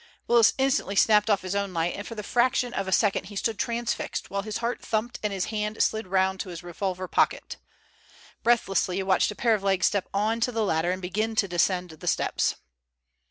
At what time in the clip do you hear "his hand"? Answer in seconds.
5.31-5.79